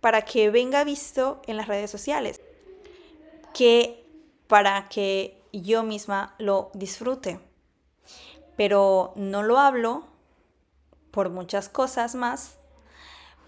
para 0.00 0.22
que 0.22 0.50
venga 0.50 0.84
visto 0.84 1.42
en 1.46 1.58
las 1.58 1.68
redes 1.68 1.90
sociales, 1.90 2.40
que 3.52 4.06
para 4.46 4.88
que 4.88 5.42
yo 5.52 5.82
misma 5.82 6.34
lo 6.38 6.70
disfrute. 6.72 7.40
Pero 8.56 9.12
no 9.16 9.42
lo 9.42 9.58
hablo 9.58 10.04
por 11.10 11.28
muchas 11.28 11.68
cosas 11.68 12.14
más, 12.14 12.58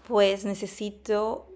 pues 0.07 0.45
necesito 0.45 1.47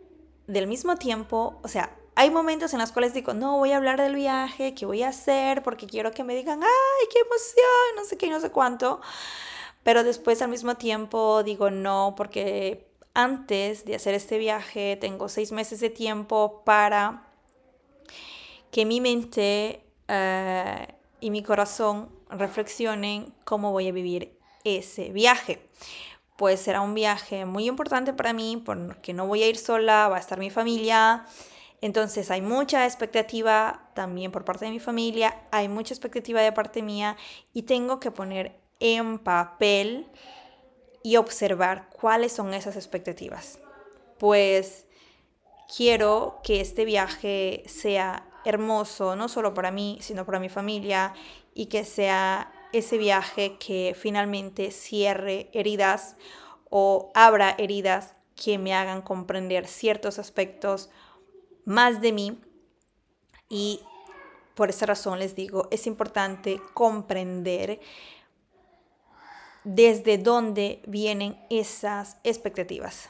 del 0.47 0.67
mismo 0.67 0.95
tiempo, 0.95 1.59
o 1.63 1.67
sea, 1.67 1.95
hay 2.17 2.31
momentos 2.31 2.73
en 2.73 2.79
los 2.79 2.91
cuales 2.91 3.13
digo, 3.13 3.35
no, 3.35 3.59
voy 3.59 3.73
a 3.73 3.77
hablar 3.77 4.01
del 4.01 4.15
viaje, 4.15 4.73
que 4.73 4.87
voy 4.87 5.03
a 5.03 5.09
hacer, 5.09 5.61
porque 5.61 5.85
quiero 5.85 6.11
que 6.11 6.23
me 6.23 6.33
digan, 6.33 6.63
ay, 6.63 7.07
qué 7.13 7.19
emoción, 7.19 7.95
no 7.95 8.05
sé 8.05 8.17
qué, 8.17 8.27
no 8.27 8.39
sé 8.39 8.49
cuánto. 8.49 9.01
Pero 9.83 10.03
después 10.03 10.41
al 10.41 10.49
mismo 10.49 10.73
tiempo 10.77 11.43
digo 11.43 11.69
no, 11.69 12.15
porque 12.17 12.87
antes 13.13 13.85
de 13.85 13.93
hacer 13.93 14.15
este 14.15 14.39
viaje 14.39 14.97
tengo 14.99 15.29
seis 15.29 15.51
meses 15.51 15.79
de 15.79 15.91
tiempo 15.91 16.63
para 16.65 17.27
que 18.71 18.83
mi 18.87 18.99
mente 18.99 19.83
eh, 20.07 20.87
y 21.19 21.29
mi 21.29 21.43
corazón 21.43 22.09
reflexionen 22.31 23.31
cómo 23.43 23.71
voy 23.71 23.89
a 23.89 23.91
vivir 23.91 24.35
ese 24.63 25.09
viaje. 25.09 25.69
Pues 26.35 26.61
será 26.61 26.81
un 26.81 26.95
viaje 26.95 27.45
muy 27.45 27.67
importante 27.67 28.11
para 28.11 28.33
mí 28.33 28.59
porque 28.65 29.13
no 29.13 29.27
voy 29.27 29.43
a 29.43 29.49
ir 29.49 29.57
sola, 29.57 30.07
va 30.07 30.17
a 30.17 30.19
estar 30.19 30.39
mi 30.39 30.49
familia. 30.49 31.23
Entonces 31.81 32.31
hay 32.31 32.41
mucha 32.41 32.85
expectativa 32.85 33.89
también 33.93 34.31
por 34.31 34.45
parte 34.45 34.65
de 34.65 34.71
mi 34.71 34.79
familia, 34.79 35.41
hay 35.51 35.67
mucha 35.69 35.93
expectativa 35.93 36.41
de 36.41 36.51
parte 36.51 36.81
mía 36.81 37.17
y 37.53 37.63
tengo 37.63 37.99
que 37.99 38.11
poner 38.11 38.59
en 38.79 39.19
papel 39.19 40.07
y 41.03 41.17
observar 41.17 41.89
cuáles 41.89 42.31
son 42.31 42.53
esas 42.53 42.75
expectativas. 42.75 43.59
Pues 44.17 44.87
quiero 45.75 46.39
que 46.43 46.61
este 46.61 46.85
viaje 46.85 47.63
sea 47.67 48.27
hermoso, 48.43 49.15
no 49.15 49.29
solo 49.29 49.53
para 49.53 49.71
mí, 49.71 49.99
sino 50.01 50.25
para 50.25 50.39
mi 50.39 50.49
familia, 50.49 51.13
y 51.53 51.67
que 51.67 51.85
sea 51.85 52.51
ese 52.73 52.97
viaje 52.97 53.57
que 53.57 53.95
finalmente 53.97 54.71
cierre 54.71 55.49
heridas 55.53 56.15
o 56.69 57.11
abra 57.13 57.55
heridas 57.57 58.13
que 58.35 58.57
me 58.57 58.73
hagan 58.73 59.01
comprender 59.01 59.67
ciertos 59.67 60.19
aspectos 60.19 60.89
más 61.67 61.99
de 62.01 62.13
mí. 62.13 62.41
Y 63.49 63.81
por 64.55 64.69
esa 64.69 64.87
razón 64.87 65.19
les 65.19 65.35
digo, 65.35 65.67
es 65.69 65.85
importante 65.85 66.59
comprender 66.73 67.79
desde 69.63 70.17
dónde 70.17 70.81
vienen 70.87 71.37
esas 71.49 72.17
expectativas. 72.23 73.09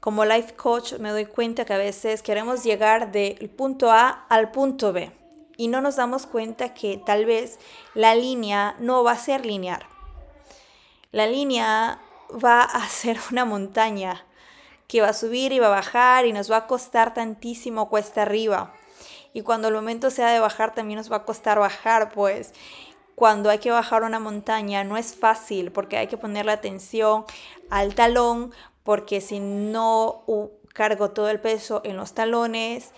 Como 0.00 0.24
life 0.24 0.54
coach 0.54 0.94
me 0.94 1.10
doy 1.10 1.26
cuenta 1.26 1.64
que 1.64 1.72
a 1.72 1.78
veces 1.78 2.22
queremos 2.22 2.64
llegar 2.64 3.12
del 3.12 3.48
punto 3.48 3.90
A 3.90 4.26
al 4.28 4.50
punto 4.50 4.92
B 4.92 5.12
y 5.56 5.68
no 5.68 5.80
nos 5.80 5.96
damos 5.96 6.26
cuenta 6.26 6.74
que 6.74 7.00
tal 7.04 7.26
vez 7.26 7.58
la 7.94 8.14
línea 8.14 8.76
no 8.80 9.04
va 9.04 9.12
a 9.12 9.18
ser 9.18 9.46
lineal. 9.46 9.84
La 11.12 11.26
línea 11.26 12.00
va 12.44 12.62
a 12.62 12.86
ser 12.88 13.18
una 13.30 13.44
montaña 13.44 14.24
que 14.88 15.02
va 15.02 15.10
a 15.10 15.12
subir 15.12 15.52
y 15.52 15.60
va 15.60 15.68
a 15.68 15.70
bajar 15.70 16.26
y 16.26 16.32
nos 16.32 16.50
va 16.50 16.56
a 16.56 16.66
costar 16.66 17.14
tantísimo 17.14 17.88
cuesta 17.88 18.22
arriba. 18.22 18.74
Y 19.32 19.42
cuando 19.42 19.68
el 19.68 19.74
momento 19.74 20.10
sea 20.10 20.30
de 20.32 20.40
bajar 20.40 20.74
también 20.74 20.96
nos 20.96 21.12
va 21.12 21.16
a 21.16 21.24
costar 21.24 21.60
bajar, 21.60 22.10
pues 22.10 22.52
cuando 23.14 23.50
hay 23.50 23.58
que 23.58 23.70
bajar 23.70 24.02
una 24.02 24.18
montaña 24.18 24.84
no 24.84 24.96
es 24.96 25.14
fácil 25.14 25.70
porque 25.70 25.98
hay 25.98 26.06
que 26.06 26.16
ponerle 26.16 26.52
atención 26.52 27.24
al 27.68 27.94
talón, 27.94 28.52
porque 28.82 29.20
si 29.20 29.38
no 29.40 30.24
cargo 30.72 31.10
todo 31.10 31.28
el 31.28 31.40
peso 31.40 31.82
en 31.84 31.96
los 31.96 32.14
talones, 32.14 32.92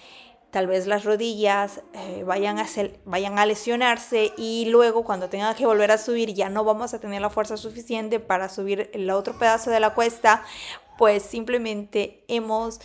tal 0.50 0.66
vez 0.66 0.86
las 0.86 1.04
rodillas 1.04 1.82
eh, 1.94 2.22
vayan, 2.24 2.58
a 2.58 2.66
vayan 3.04 3.38
a 3.38 3.46
lesionarse 3.46 4.32
y 4.36 4.66
luego 4.66 5.04
cuando 5.04 5.28
tenga 5.28 5.54
que 5.54 5.66
volver 5.66 5.90
a 5.90 5.98
subir 5.98 6.34
ya 6.34 6.48
no 6.48 6.64
vamos 6.64 6.92
a 6.92 7.00
tener 7.00 7.22
la 7.22 7.30
fuerza 7.30 7.56
suficiente 7.56 8.20
para 8.20 8.48
subir 8.48 8.90
el 8.92 9.10
otro 9.10 9.38
pedazo 9.38 9.70
de 9.70 9.80
la 9.80 9.94
cuesta, 9.94 10.44
pues 11.00 11.22
simplemente 11.22 12.22
hemos 12.28 12.78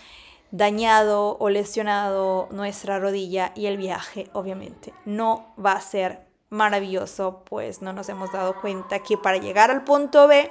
dañado 0.49 1.35
o 1.37 1.49
lesionado 1.49 2.47
nuestra 2.49 2.97
rodilla 2.97 3.51
y 3.55 3.65
el 3.65 3.75
viaje 3.75 4.29
obviamente 4.31 4.93
no 5.03 5.53
va 5.63 5.73
a 5.73 5.81
ser 5.81 6.25
maravilloso, 6.49 7.43
pues 7.43 7.81
no 7.81 7.91
nos 7.91 8.07
hemos 8.07 8.31
dado 8.31 8.61
cuenta 8.61 8.99
que 8.99 9.17
para 9.17 9.35
llegar 9.35 9.69
al 9.69 9.83
punto 9.83 10.29
B 10.29 10.49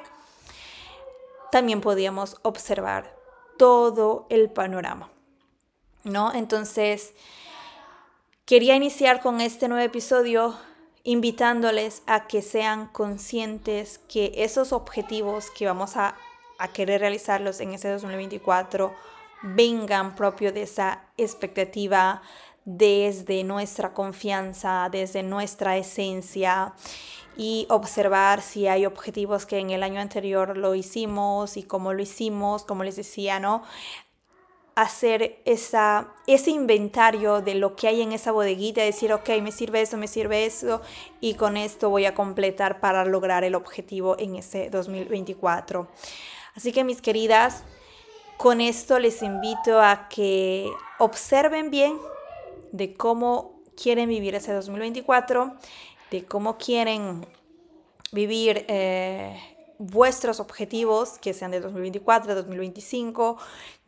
también 1.51 1.81
podíamos 1.81 2.37
observar 2.43 3.17
todo 3.57 4.27
el 4.29 4.51
panorama. 4.51 5.11
¿No? 6.03 6.35
Entonces, 6.35 7.15
quería 8.45 8.77
iniciar 8.77 9.23
con 9.23 9.41
este 9.41 9.69
nuevo 9.69 9.87
episodio 9.87 10.55
invitándoles 11.03 12.03
a 12.07 12.27
que 12.27 12.43
sean 12.43 12.89
conscientes 12.89 14.01
que 14.07 14.33
esos 14.37 14.75
objetivos 14.75 15.51
que 15.51 15.65
vamos 15.65 15.97
a, 15.97 16.15
a 16.59 16.69
querer 16.69 17.01
realizarlos 17.01 17.61
en 17.61 17.75
ese 17.75 17.89
2024 17.89 18.95
vengan 19.45 20.15
propio 20.15 20.53
de 20.53 20.63
esa 20.63 21.05
expectativa 21.19 22.23
desde 22.65 23.45
nuestra 23.45 23.93
confianza, 23.93 24.89
desde 24.91 25.23
nuestra 25.23 25.77
esencia 25.77 26.73
y 27.37 27.67
observar 27.69 28.41
si 28.41 28.69
hay 28.69 28.87
objetivos 28.87 29.45
que 29.45 29.59
en 29.59 29.71
el 29.71 29.83
año 29.83 30.01
anterior 30.01 30.57
lo 30.57 30.75
hicimos 30.75 31.57
y 31.57 31.63
cómo 31.63 31.93
lo 31.93 32.03
hicimos, 32.03 32.65
como 32.65 32.85
les 32.85 32.97
decía, 32.97 33.39
¿no? 33.39 33.63
Hacer 34.77 35.41
esa, 35.45 36.15
ese 36.27 36.51
inventario 36.51 37.41
de 37.41 37.55
lo 37.55 37.77
que 37.77 37.89
hay 37.89 38.03
en 38.03 38.13
esa 38.13 38.33
bodeguita, 38.33 38.83
decir, 38.83 39.13
ok, 39.13 39.29
me 39.43 39.53
sirve 39.53 39.83
eso, 39.83 39.97
me 39.97 40.09
sirve 40.09 40.47
eso, 40.47 40.81
y 41.21 41.35
con 41.35 41.57
esto 41.57 41.91
voy 41.91 42.07
a 42.07 42.15
completar 42.15 42.81
para 42.81 43.05
lograr 43.05 43.45
el 43.45 43.55
objetivo 43.55 44.17
en 44.19 44.37
ese 44.37 44.71
2024. 44.71 45.89
Así 46.55 46.73
que 46.73 46.85
mis 46.85 47.01
queridas, 47.01 47.65
con 48.37 48.61
esto 48.61 48.99
les 48.99 49.23
invito 49.23 49.81
a 49.81 50.09
que 50.09 50.71
observen 50.99 51.71
bien 51.71 51.99
de 52.73 52.95
cómo 52.95 53.63
quieren 53.77 54.09
vivir 54.09 54.35
ese 54.35 54.53
2024 54.53 55.57
de 56.15 56.25
cómo 56.25 56.59
quieren 56.59 57.27
vivir 58.13 58.65
eh, 58.69 59.37
vuestros 59.79 60.39
objetivos, 60.39 61.19
que 61.19 61.35
sean 61.35 61.51
de 61.51 61.61
2024, 61.61 62.37
2025, 62.37 63.37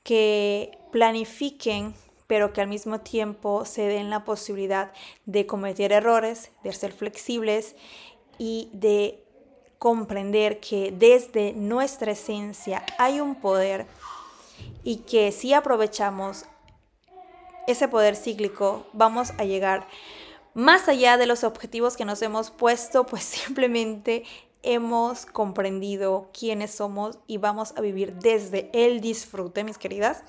que 0.02 0.76
planifiquen, 0.90 1.94
pero 2.26 2.52
que 2.52 2.60
al 2.60 2.68
mismo 2.68 3.00
tiempo 3.00 3.64
se 3.64 3.82
den 3.82 4.10
la 4.10 4.24
posibilidad 4.24 4.92
de 5.26 5.46
cometer 5.46 5.92
errores, 5.92 6.50
de 6.64 6.72
ser 6.72 6.92
flexibles 6.92 7.76
y 8.38 8.70
de 8.72 9.22
comprender 9.78 10.60
que 10.60 10.92
desde 10.96 11.52
nuestra 11.52 12.12
esencia 12.12 12.84
hay 12.98 13.20
un 13.20 13.34
poder 13.34 13.86
y 14.82 14.98
que 14.98 15.32
si 15.32 15.52
aprovechamos 15.52 16.44
ese 17.66 17.88
poder 17.88 18.16
cíclico 18.16 18.86
vamos 18.92 19.32
a 19.38 19.44
llegar 19.44 19.86
más 20.54 20.88
allá 20.88 21.18
de 21.18 21.26
los 21.26 21.44
objetivos 21.44 21.98
que 21.98 22.06
nos 22.06 22.22
hemos 22.22 22.50
puesto, 22.50 23.04
pues 23.04 23.24
simplemente 23.24 24.24
hemos 24.62 25.26
comprendido 25.26 26.30
quiénes 26.32 26.70
somos 26.72 27.18
y 27.26 27.36
vamos 27.36 27.74
a 27.76 27.80
vivir 27.82 28.14
desde 28.14 28.70
el 28.72 29.00
disfrute, 29.00 29.64
mis 29.64 29.78
queridas. 29.78 30.22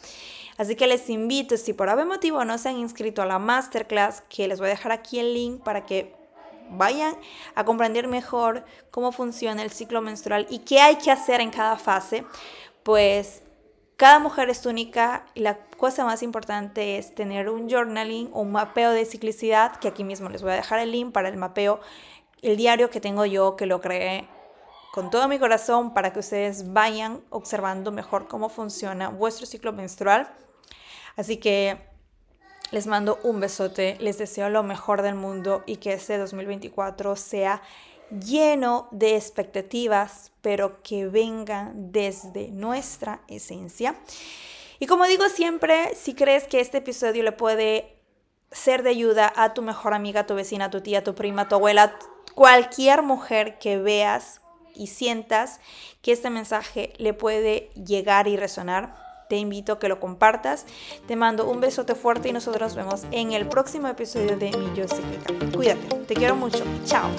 Así 0.57 0.75
que 0.75 0.87
les 0.87 1.09
invito, 1.09 1.55
si 1.55 1.71
por 1.71 1.87
algún 1.87 2.07
motivo 2.07 2.43
no 2.43 2.57
se 2.57 2.69
han 2.69 2.77
inscrito 2.77 3.21
a 3.21 3.25
la 3.25 3.39
masterclass, 3.39 4.21
que 4.21 4.47
les 4.47 4.59
voy 4.59 4.67
a 4.67 4.71
dejar 4.71 4.91
aquí 4.91 5.19
el 5.19 5.33
link 5.33 5.63
para 5.63 5.85
que 5.85 6.16
vayan 6.69 7.15
a 7.55 7.63
comprender 7.63 8.07
mejor 8.07 8.65
cómo 8.91 9.11
funciona 9.11 9.61
el 9.61 9.71
ciclo 9.71 10.01
menstrual 10.01 10.47
y 10.49 10.59
qué 10.59 10.79
hay 10.79 10.97
que 10.97 11.11
hacer 11.11 11.41
en 11.41 11.51
cada 11.51 11.77
fase, 11.77 12.25
pues 12.83 13.43
cada 13.97 14.19
mujer 14.19 14.49
es 14.49 14.65
única 14.65 15.25
y 15.33 15.39
la 15.39 15.57
cosa 15.77 16.05
más 16.05 16.21
importante 16.21 16.97
es 16.97 17.15
tener 17.15 17.49
un 17.49 17.67
journaling 17.69 18.29
o 18.31 18.41
un 18.41 18.51
mapeo 18.51 18.91
de 18.91 19.05
ciclicidad, 19.05 19.77
que 19.77 19.87
aquí 19.87 20.03
mismo 20.03 20.29
les 20.29 20.43
voy 20.43 20.51
a 20.51 20.55
dejar 20.55 20.79
el 20.79 20.91
link 20.91 21.11
para 21.11 21.29
el 21.29 21.37
mapeo, 21.37 21.79
el 22.43 22.57
diario 22.57 22.91
que 22.91 23.01
tengo 23.01 23.25
yo, 23.25 23.55
que 23.55 23.65
lo 23.65 23.81
creé 23.81 24.27
con 24.93 25.09
todo 25.09 25.27
mi 25.27 25.39
corazón 25.39 25.93
para 25.93 26.13
que 26.13 26.19
ustedes 26.19 26.73
vayan 26.73 27.21
observando 27.29 27.91
mejor 27.91 28.27
cómo 28.27 28.49
funciona 28.49 29.09
vuestro 29.09 29.45
ciclo 29.45 29.73
menstrual. 29.73 30.27
Así 31.15 31.37
que 31.37 31.86
les 32.71 32.87
mando 32.87 33.19
un 33.23 33.39
besote, 33.39 33.97
les 33.99 34.17
deseo 34.17 34.49
lo 34.49 34.63
mejor 34.63 35.01
del 35.01 35.15
mundo 35.15 35.63
y 35.65 35.77
que 35.77 35.93
este 35.93 36.17
2024 36.17 37.15
sea 37.15 37.61
lleno 38.09 38.87
de 38.91 39.15
expectativas, 39.15 40.31
pero 40.41 40.81
que 40.81 41.07
vengan 41.07 41.91
desde 41.91 42.49
nuestra 42.49 43.21
esencia. 43.27 43.95
Y 44.79 44.85
como 44.85 45.05
digo 45.05 45.27
siempre, 45.29 45.95
si 45.95 46.13
crees 46.13 46.45
que 46.45 46.59
este 46.59 46.79
episodio 46.79 47.23
le 47.23 47.31
puede 47.31 47.95
ser 48.51 48.83
de 48.83 48.91
ayuda 48.91 49.31
a 49.35 49.53
tu 49.53 49.61
mejor 49.61 49.93
amiga, 49.93 50.25
tu 50.25 50.35
vecina, 50.35 50.69
tu 50.69 50.81
tía, 50.81 51.03
tu 51.03 51.15
prima, 51.15 51.49
tu 51.49 51.55
abuela, 51.55 51.97
cualquier 52.35 53.01
mujer 53.01 53.57
que 53.59 53.77
veas 53.77 54.41
y 54.73 54.87
sientas 54.87 55.59
que 56.01 56.11
este 56.11 56.29
mensaje 56.29 56.93
le 56.97 57.13
puede 57.13 57.71
llegar 57.73 58.27
y 58.27 58.37
resonar, 58.37 59.06
te 59.27 59.37
invito 59.37 59.73
a 59.73 59.79
que 59.79 59.89
lo 59.89 59.99
compartas. 59.99 60.65
Te 61.07 61.15
mando 61.15 61.49
un 61.49 61.59
besote 61.59 61.95
fuerte 61.95 62.29
y 62.29 62.33
nosotros 62.33 62.61
nos 62.61 62.75
vemos 62.75 63.05
en 63.11 63.33
el 63.33 63.47
próximo 63.47 63.87
episodio 63.87 64.37
de 64.37 64.51
Mi 64.57 64.73
Yo 64.75 64.87
Cíclica. 64.87 65.33
Cuídate, 65.55 65.95
te 66.05 66.13
quiero 66.15 66.35
mucho. 66.35 66.63
Chao. 66.85 67.09